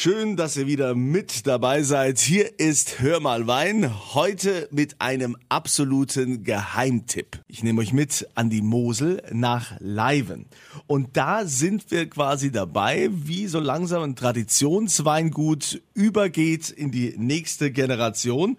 [0.00, 2.20] Schön, dass ihr wieder mit dabei seid.
[2.20, 4.14] Hier ist Hör mal Wein.
[4.14, 7.42] Heute mit einem absoluten Geheimtipp.
[7.48, 10.46] Ich nehme euch mit an die Mosel nach Leiven.
[10.86, 17.72] Und da sind wir quasi dabei, wie so langsam ein Traditionsweingut übergeht in die nächste
[17.72, 18.56] Generation.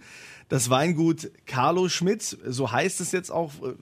[0.50, 3.76] Das Weingut Carlo Schmidt, so heißt es jetzt auch äh,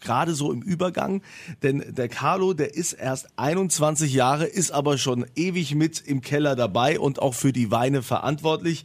[0.00, 1.22] gerade so im Übergang,
[1.62, 6.56] denn der Carlo, der ist erst 21 Jahre, ist aber schon ewig mit im Keller
[6.56, 8.84] dabei und auch für die Weine verantwortlich.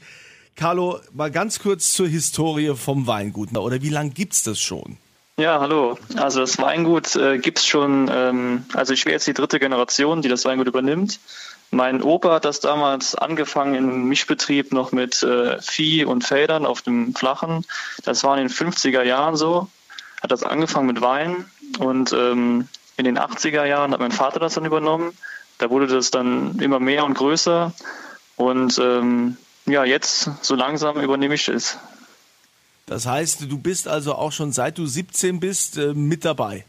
[0.55, 3.57] Carlo, mal ganz kurz zur Historie vom Weingut.
[3.57, 4.97] Oder wie lange gibt's das schon?
[5.37, 5.97] Ja, hallo.
[6.17, 10.29] Also das Weingut äh, gibt's schon, ähm, also ich wäre jetzt die dritte Generation, die
[10.29, 11.19] das Weingut übernimmt.
[11.71, 16.81] Mein Opa hat das damals angefangen im Mischbetrieb noch mit äh, Vieh und Feldern auf
[16.81, 17.65] dem Flachen.
[18.03, 19.69] Das war in den 50er Jahren so
[20.21, 21.45] hat das angefangen mit Wein
[21.79, 22.67] und ähm,
[22.97, 25.17] in den 80er Jahren hat mein Vater das dann übernommen.
[25.57, 27.73] Da wurde das dann immer mehr und größer
[28.35, 31.77] und ähm, ja, jetzt so langsam übernehme ich es.
[32.85, 36.65] Das heißt, du bist also auch schon seit du 17 bist äh, mit dabei?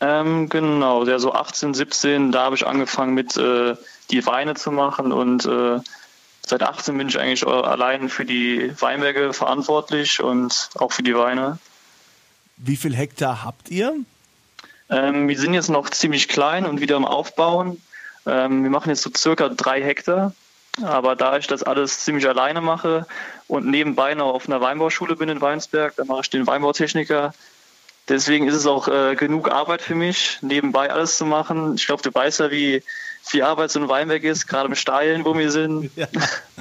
[0.00, 3.76] Ähm, genau, ja, so 18, 17, da habe ich angefangen mit äh,
[4.10, 5.78] die Weine zu machen und äh,
[6.46, 11.58] seit 18 bin ich eigentlich allein für die Weinberge verantwortlich und auch für die Weine.
[12.62, 13.94] Wie viel Hektar habt ihr?
[14.90, 17.80] Ähm, wir sind jetzt noch ziemlich klein und wieder am Aufbauen.
[18.26, 20.34] Ähm, wir machen jetzt so circa drei Hektar.
[20.82, 23.06] Aber da ich das alles ziemlich alleine mache
[23.48, 27.34] und nebenbei noch auf einer Weinbauschule bin in Weinsberg, da mache ich den Weinbautechniker.
[28.08, 31.74] Deswegen ist es auch äh, genug Arbeit für mich, nebenbei alles zu machen.
[31.74, 32.82] Ich glaube, du weißt ja, wie
[33.22, 35.90] viel Arbeit so ein Weinberg ist, gerade im Steilen, wo wir sind.
[35.96, 36.06] Ja,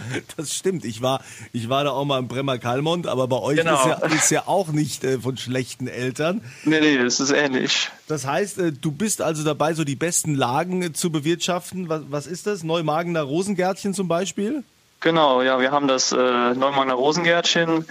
[0.37, 0.85] das stimmt.
[0.85, 3.75] Ich war, ich war da auch mal im Bremer Kalmont, aber bei euch genau.
[3.75, 6.41] ist, ja, ist ja auch nicht äh, von schlechten Eltern.
[6.63, 7.89] Nee, nee, das ist ähnlich.
[8.07, 11.89] Das heißt, äh, du bist also dabei, so die besten Lagen äh, zu bewirtschaften.
[11.89, 12.63] Was, was ist das?
[12.63, 14.63] Neumagener Rosengärtchen zum Beispiel?
[15.01, 17.85] Genau, ja, wir haben das äh, Neumagener Rosengärtchen,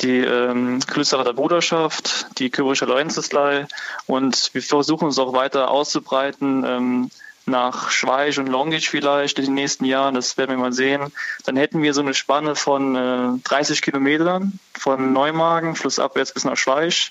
[0.00, 3.66] die ähm, Klösterer der Bruderschaft, die Kyrische Lorenzesleih
[4.06, 6.64] und wir versuchen uns auch weiter auszubreiten.
[6.64, 7.10] Ähm,
[7.46, 11.12] nach Schweich und Longic vielleicht in den nächsten Jahren, das werden wir mal sehen,
[11.44, 16.56] dann hätten wir so eine Spanne von äh, 30 Kilometern von Neumagen flussabwärts bis nach
[16.56, 17.10] Schweich.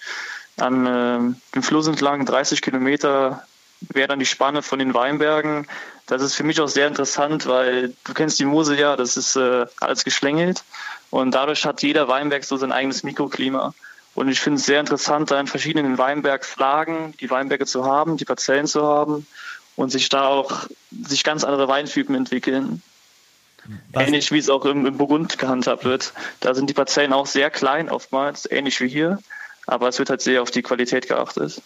[0.58, 3.46] An äh, dem Fluss entlang 30 Kilometer
[3.82, 5.68] wäre dann die Spanne von den Weinbergen.
[6.08, 9.36] Das ist für mich auch sehr interessant, weil du kennst die Mosel ja, das ist
[9.36, 10.64] äh, alles geschlängelt
[11.10, 13.74] und dadurch hat jeder Weinberg so sein eigenes Mikroklima.
[14.16, 18.26] Und ich finde es sehr interessant, da in verschiedenen Weinbergslagen die Weinberge zu haben, die
[18.26, 19.26] Parzellen zu haben
[19.76, 20.68] und sich da auch
[21.06, 22.82] sich ganz andere Weintypen entwickeln.
[23.92, 24.08] Was?
[24.08, 26.14] Ähnlich wie es auch im, im Burgund gehandhabt wird.
[26.42, 29.20] Da sind die Parzellen auch sehr klein oftmals, ähnlich wie hier,
[29.68, 31.62] aber es wird halt sehr auf die Qualität geachtet.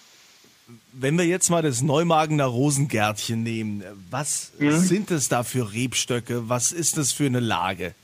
[0.92, 4.78] Wenn wir jetzt mal das Neumagener Rosengärtchen nehmen, was mhm.
[4.80, 6.50] sind es da für Rebstöcke?
[6.50, 7.96] Was ist das für eine Lage?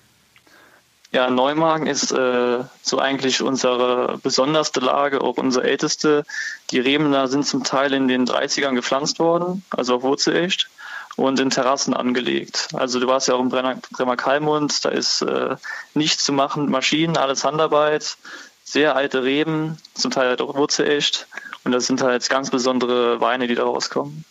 [1.13, 6.25] Ja, Neumagen ist äh, so eigentlich unsere besonderste Lage, auch unsere älteste.
[6.71, 10.71] Die Reben da sind zum Teil in den 30ern gepflanzt worden, also auf Wurzelecht
[11.15, 12.69] und in Terrassen angelegt.
[12.73, 15.55] Also du warst ja auch im Bremer Kalmund, da ist äh,
[15.93, 18.17] nichts zu machen Maschinen, alles Handarbeit,
[18.63, 21.27] sehr alte Reben, zum Teil halt auch Wurzelecht
[21.63, 24.25] und das sind halt ganz besondere Weine, die da rauskommen.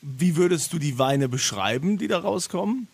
[0.00, 2.88] Wie würdest du die Weine beschreiben, die da rauskommen?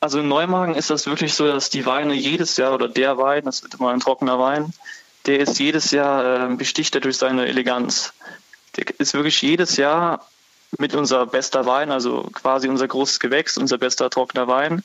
[0.00, 3.44] Also in Neumagen ist das wirklich so, dass die Weine jedes Jahr oder der Wein,
[3.44, 4.72] das wird immer ein trockener Wein,
[5.26, 8.14] der ist jedes Jahr äh, besticht durch seine Eleganz.
[8.76, 10.26] Der ist wirklich jedes Jahr
[10.78, 14.82] mit unser bester Wein, also quasi unser großes Gewächs, unser bester trockener Wein.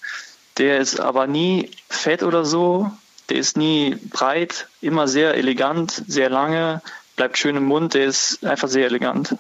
[0.57, 2.91] Der ist aber nie fett oder so,
[3.29, 6.81] der ist nie breit, immer sehr elegant, sehr lange,
[7.15, 9.35] bleibt schön im Mund, der ist einfach sehr elegant.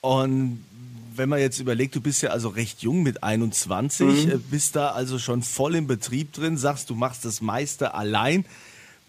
[0.00, 0.64] Und
[1.16, 4.32] wenn man jetzt überlegt, du bist ja also recht jung mit 21, mhm.
[4.32, 8.44] Äh, bist da also schon voll im Betrieb drin, sagst, du machst das meiste allein.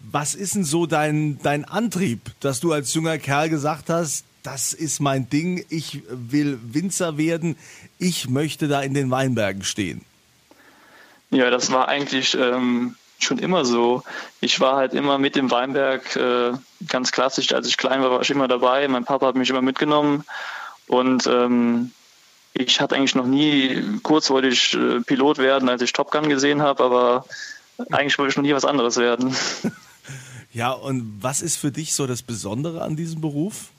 [0.00, 4.74] Was ist denn so dein, dein Antrieb, dass du als junger Kerl gesagt hast, das
[4.74, 7.56] ist mein Ding, ich will Winzer werden,
[7.98, 10.02] ich möchte da in den Weinbergen stehen?
[11.30, 14.02] Ja, das war eigentlich ähm, schon immer so.
[14.40, 16.52] Ich war halt immer mit dem Weinberg äh,
[16.86, 17.52] ganz klassisch.
[17.52, 18.86] Als ich klein war, war ich immer dabei.
[18.88, 20.24] Mein Papa hat mich immer mitgenommen.
[20.86, 21.90] Und ähm,
[22.52, 26.28] ich hatte eigentlich noch nie, kurz wollte ich äh, Pilot werden, als ich Top Gun
[26.28, 27.26] gesehen habe, aber
[27.90, 29.34] eigentlich wollte ich noch nie was anderes werden.
[30.54, 33.70] Ja, und was ist für dich so das Besondere an diesem Beruf?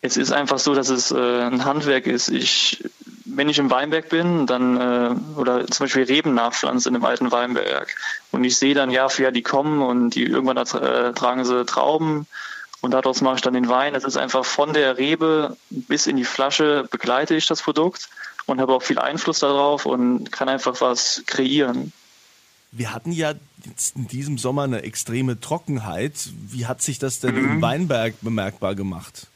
[0.00, 2.28] Es ist einfach so, dass es äh, ein Handwerk ist.
[2.28, 2.84] Ich,
[3.24, 7.32] wenn ich im Weinberg bin, dann äh, oder zum Beispiel Reben nachpflanze in einem alten
[7.32, 7.96] Weinberg
[8.30, 11.66] und ich sehe dann Jahr für Jahr, die kommen und die irgendwann äh, tragen sie
[11.66, 12.28] Trauben
[12.86, 13.96] und daraus mache ich dann den Wein.
[13.96, 18.08] Es ist einfach von der Rebe bis in die Flasche begleite ich das Produkt
[18.46, 21.92] und habe auch viel Einfluss darauf und kann einfach was kreieren.
[22.70, 23.32] Wir hatten ja
[23.64, 26.12] jetzt in diesem Sommer eine extreme Trockenheit.
[26.48, 27.44] Wie hat sich das denn mhm.
[27.54, 29.26] im Weinberg bemerkbar gemacht?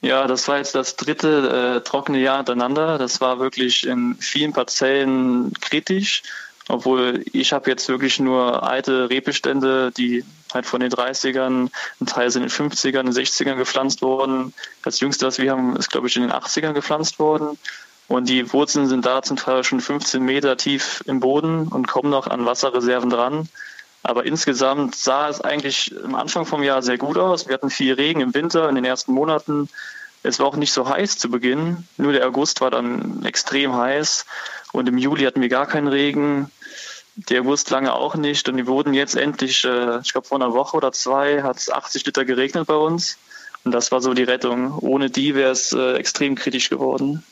[0.00, 2.98] Ja, das war jetzt das dritte äh, trockene Jahr hintereinander.
[2.98, 6.24] Das war wirklich in vielen Parzellen kritisch,
[6.68, 11.70] obwohl ich habe jetzt wirklich nur alte Rebestände, die halt von den 30ern,
[12.00, 14.52] ein Teil sind in den 50ern, in den 60ern gepflanzt worden.
[14.84, 17.58] Das jüngste, was wir haben, ist glaube ich in den 80ern gepflanzt worden.
[18.06, 22.10] Und die Wurzeln sind da zum Teil schon 15 Meter tief im Boden und kommen
[22.10, 23.48] noch an Wasserreserven dran.
[24.02, 27.46] Aber insgesamt sah es eigentlich am Anfang vom Jahr sehr gut aus.
[27.46, 29.68] Wir hatten viel Regen im Winter in den ersten Monaten.
[30.22, 31.86] Es war auch nicht so heiß zu Beginn.
[31.96, 34.24] Nur der August war dann extrem heiß.
[34.72, 36.50] Und im Juli hatten wir gar keinen Regen.
[37.26, 38.48] Der August lange auch nicht.
[38.48, 41.70] Und wir wurden jetzt endlich, äh, ich glaube vor einer Woche oder zwei, hat es
[41.70, 43.18] 80 Liter geregnet bei uns.
[43.64, 44.78] Und das war so die Rettung.
[44.78, 47.24] Ohne die wäre es äh, extrem kritisch geworden.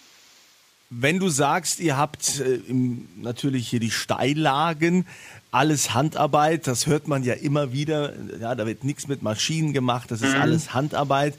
[0.91, 5.07] Wenn du sagst, ihr habt äh, im, natürlich hier die Steillagen,
[5.53, 10.11] alles Handarbeit, das hört man ja immer wieder, ja, da wird nichts mit Maschinen gemacht,
[10.11, 10.43] das ist mhm.
[10.43, 11.35] alles Handarbeit.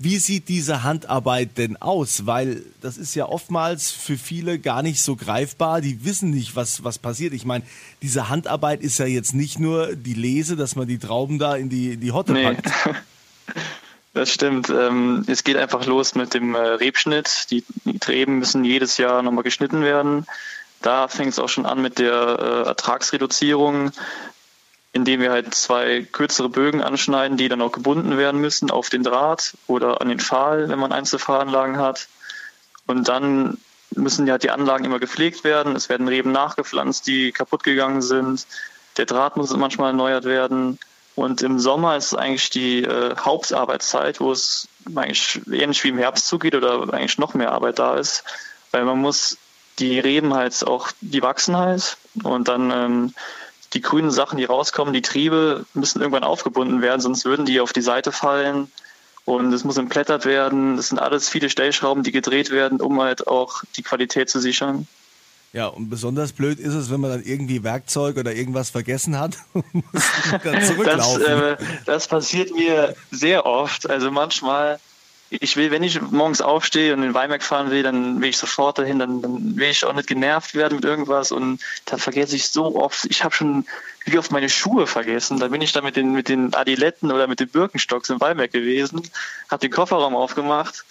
[0.00, 2.24] Wie sieht diese Handarbeit denn aus?
[2.24, 5.80] Weil das ist ja oftmals für viele gar nicht so greifbar.
[5.80, 7.32] Die wissen nicht, was, was passiert.
[7.32, 7.64] Ich meine,
[8.00, 11.68] diese Handarbeit ist ja jetzt nicht nur die Lese, dass man die Trauben da in
[11.68, 12.44] die, die Hotte nee.
[12.44, 12.70] packt.
[14.14, 14.68] Das stimmt.
[14.68, 17.52] Ähm, es geht einfach los mit dem äh, Rebschnitt.
[17.52, 20.26] Die, die Reben müssen jedes Jahr nochmal geschnitten werden.
[20.82, 23.92] Da fängt es auch schon an mit der äh, Ertragsreduzierung,
[24.92, 29.02] indem wir halt zwei kürzere Bögen anschneiden, die dann auch gebunden werden müssen auf den
[29.02, 32.08] Draht oder an den Pfahl, wenn man Einzelfahranlagen hat.
[32.86, 33.58] Und dann
[33.94, 35.76] müssen ja die Anlagen immer gepflegt werden.
[35.76, 38.46] Es werden Reben nachgepflanzt, die kaputt gegangen sind.
[38.96, 40.78] Der Draht muss manchmal erneuert werden.
[41.14, 46.28] Und im Sommer ist eigentlich die äh, Hauptarbeitszeit, wo es eigentlich ähnlich wie im Herbst
[46.28, 48.22] zugeht oder eigentlich noch mehr Arbeit da ist,
[48.70, 49.36] weil man muss
[49.78, 53.14] die Reben halt auch, die wachsen halt und dann ähm,
[53.72, 57.72] die grünen Sachen, die rauskommen, die Triebe müssen irgendwann aufgebunden werden, sonst würden die auf
[57.72, 58.70] die Seite fallen
[59.24, 60.76] und es muss entblättert werden.
[60.76, 64.86] Das sind alles viele Stellschrauben, die gedreht werden, um halt auch die Qualität zu sichern.
[65.52, 69.36] Ja, und besonders blöd ist es, wenn man dann irgendwie Werkzeug oder irgendwas vergessen hat
[69.52, 70.04] und muss
[70.42, 71.22] dann zurücklaufen.
[71.22, 73.88] Das, äh, das passiert mir sehr oft.
[73.88, 74.78] Also manchmal
[75.30, 78.38] ich will, wenn ich morgens aufstehe und in den Weinberg fahren will, dann will ich
[78.38, 82.36] sofort dahin, dann, dann will ich auch nicht genervt werden mit irgendwas und da vergesse
[82.36, 83.66] ich so oft, ich habe schon
[84.04, 87.26] wie oft meine Schuhe vergessen, da bin ich da mit den, mit den Adiletten oder
[87.26, 89.02] mit den Birkenstocks im Weinberg gewesen,
[89.50, 90.84] habe den Kofferraum aufgemacht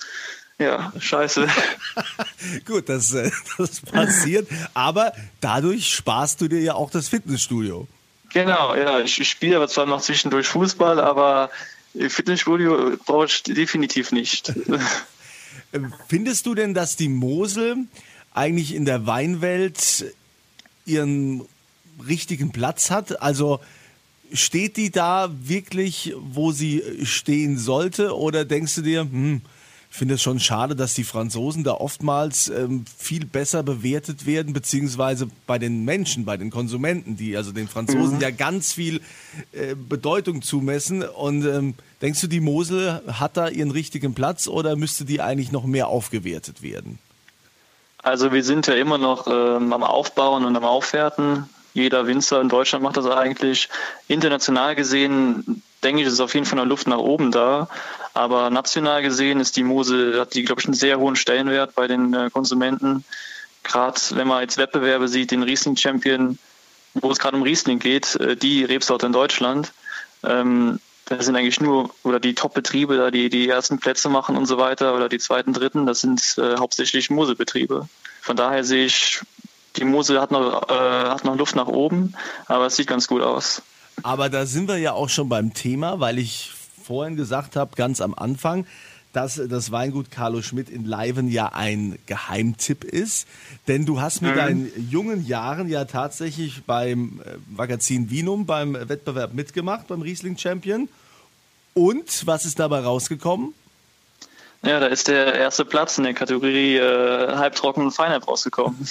[0.59, 1.47] ja, scheiße.
[2.65, 4.47] Gut, das, äh, das passiert.
[4.73, 7.87] Aber dadurch sparst du dir ja auch das Fitnessstudio.
[8.33, 8.99] Genau, ja.
[8.99, 11.51] Ich spiele aber zwar noch zwischendurch Fußball, aber
[12.09, 14.53] Fitnessstudio brauche ich definitiv nicht.
[16.07, 17.77] Findest du denn, dass die Mosel
[18.33, 20.05] eigentlich in der Weinwelt
[20.85, 21.43] ihren
[22.07, 23.21] richtigen Platz hat?
[23.21, 23.59] Also
[24.31, 28.15] steht die da wirklich, wo sie stehen sollte?
[28.15, 29.41] Oder denkst du dir, hm,
[29.89, 35.27] finde es schon schade, dass die Franzosen da oftmals ähm, viel besser bewertet werden, beziehungsweise
[35.45, 38.21] bei den Menschen, bei den Konsumenten, die also den Franzosen mhm.
[38.21, 39.01] ja ganz viel
[39.53, 41.03] äh, Bedeutung zumessen.
[41.03, 45.51] Und ähm, denkst du, die Mosel hat da ihren richtigen Platz oder müsste die eigentlich
[45.51, 46.99] noch mehr aufgewertet werden?
[48.03, 51.49] Also wir sind ja immer noch ähm, am Aufbauen und am Aufwerten.
[51.73, 53.69] Jeder Winzer in Deutschland macht das eigentlich.
[54.07, 57.69] International gesehen denke ich, ist auf jeden Fall eine Luft nach oben da.
[58.13, 61.87] Aber national gesehen ist die Mosel, hat die, glaube ich, einen sehr hohen Stellenwert bei
[61.87, 63.03] den äh, Konsumenten.
[63.63, 66.39] Gerade wenn man jetzt Wettbewerbe sieht, den Riesling Champion,
[66.95, 69.71] wo es gerade um Riesling geht, äh, die Rebsorte in Deutschland.
[70.23, 74.45] Ähm, das sind eigentlich nur, oder die Top-Betriebe, da die die ersten Plätze machen und
[74.45, 77.87] so weiter, oder die zweiten, dritten, das sind äh, hauptsächlich Moselbetriebe.
[78.21, 79.21] Von daher sehe ich,
[79.77, 82.13] die Mosel hat noch, äh, hat noch Luft nach oben,
[82.47, 83.61] aber es sieht ganz gut aus.
[84.03, 86.51] Aber da sind wir ja auch schon beim Thema, weil ich
[86.83, 88.65] vorhin gesagt habe, ganz am Anfang,
[89.13, 93.27] dass das Weingut Carlo Schmidt in Leiven ja ein Geheimtipp ist.
[93.67, 99.33] Denn du hast mit deinen jungen Jahren ja tatsächlich beim äh, Magazin Vinum beim Wettbewerb
[99.33, 100.87] mitgemacht, beim Riesling Champion.
[101.73, 103.53] Und was ist dabei rausgekommen?
[104.63, 108.87] Ja, da ist der erste Platz in der Kategorie äh, Halbtrocken und Feinheit rausgekommen.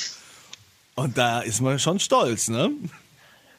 [0.94, 2.70] Und da ist man schon stolz, ne?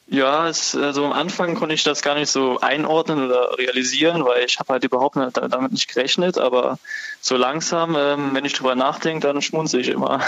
[0.09, 4.45] Ja, es, also am Anfang konnte ich das gar nicht so einordnen oder realisieren, weil
[4.45, 6.37] ich habe halt überhaupt nicht, damit nicht gerechnet.
[6.37, 6.79] Aber
[7.19, 10.21] so langsam, ähm, wenn ich drüber nachdenke, dann schmunze ich immer.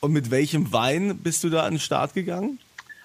[0.00, 2.58] Und mit welchem Wein bist du da an den Start gegangen?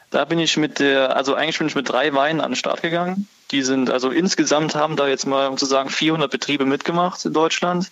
[0.09, 2.81] Da bin ich mit der, also eigentlich bin ich mit drei Weinen an den Start
[2.81, 3.27] gegangen.
[3.51, 7.33] Die sind, also insgesamt haben da jetzt mal, um zu sagen, 400 Betriebe mitgemacht in
[7.33, 7.91] Deutschland.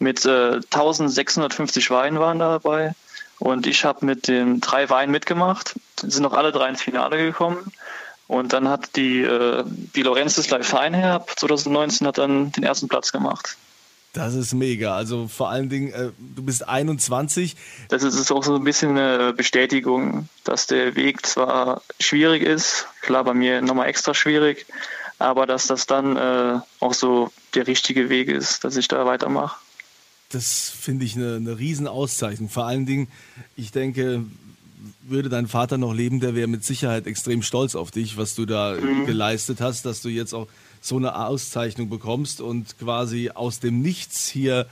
[0.00, 2.94] mit äh, 1650 Weinen waren dabei.
[3.40, 7.72] Und ich habe mit den drei Weinen mitgemacht, sind noch alle drei ins Finale gekommen.
[8.28, 13.56] Und dann hat die, äh, die Lorenzisleih Feinherb 2019 hat dann den ersten Platz gemacht.
[14.12, 14.94] Das ist mega.
[14.94, 17.56] Also vor allen Dingen, äh, du bist 21.
[17.88, 22.86] Das ist, ist auch so ein bisschen eine Bestätigung, dass der Weg zwar schwierig ist,
[23.00, 24.66] klar bei mir nochmal extra schwierig,
[25.18, 29.56] aber dass das dann äh, auch so der richtige Weg ist, dass ich da weitermache.
[30.30, 32.48] Das finde ich eine, eine Riesenauszeichnung.
[32.48, 33.08] Vor allen Dingen,
[33.56, 34.24] ich denke,
[35.02, 38.46] würde dein Vater noch leben, der wäre mit Sicherheit extrem stolz auf dich, was du
[38.46, 39.06] da mhm.
[39.06, 40.48] geleistet hast, dass du jetzt auch
[40.80, 44.66] so eine Auszeichnung bekommst und quasi aus dem Nichts hier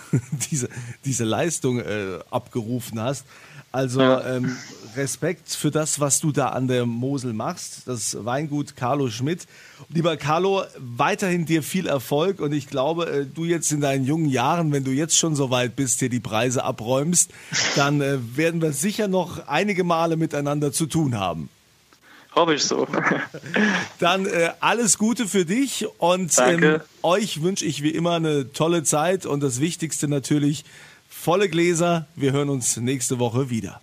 [0.50, 0.68] diese,
[1.04, 3.26] diese Leistung äh, abgerufen hast.
[3.72, 4.36] Also ja.
[4.36, 4.56] ähm,
[4.96, 9.46] Respekt für das, was du da an der Mosel machst, das Weingut Carlo Schmidt.
[9.88, 14.28] Lieber Carlo, weiterhin dir viel Erfolg und ich glaube, äh, du jetzt in deinen jungen
[14.28, 17.30] Jahren, wenn du jetzt schon so weit bist, hier die Preise abräumst,
[17.76, 21.48] dann äh, werden wir sicher noch einige Male miteinander zu tun haben.
[22.34, 22.86] Hoffe ich so.
[23.98, 28.84] Dann äh, alles Gute für dich und ähm, euch wünsche ich wie immer eine tolle
[28.84, 30.64] Zeit und das Wichtigste natürlich
[31.22, 32.06] volle Gläser.
[32.16, 33.80] Wir hören uns nächste Woche wieder.